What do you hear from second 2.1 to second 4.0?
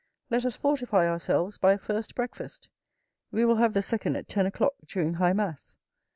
breakfast. We will have the